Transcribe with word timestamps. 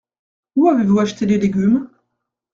Où 0.55 0.67
avez-vous 0.67 0.97
acheté 0.97 1.27
les 1.27 1.37
légumes? 1.37 1.87